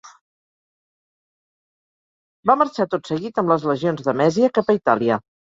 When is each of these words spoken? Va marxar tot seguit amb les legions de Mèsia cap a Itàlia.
Va 2.51 2.57
marxar 2.63 2.89
tot 2.97 3.13
seguit 3.13 3.43
amb 3.43 3.55
les 3.55 3.69
legions 3.73 4.05
de 4.11 4.17
Mèsia 4.25 4.53
cap 4.59 4.73
a 4.73 4.79
Itàlia. 4.83 5.25